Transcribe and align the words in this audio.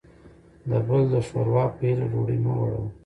دبل 0.69 1.01
دشوروا 1.13 1.65
په 1.75 1.81
هیله 1.87 2.05
ډوډۍ 2.11 2.37
مه 2.43 2.53
وړه 2.59 2.77
وه 2.81 2.89